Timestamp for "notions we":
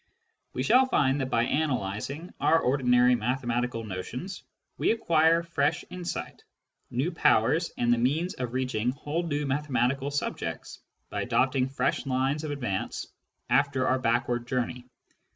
3.83-4.89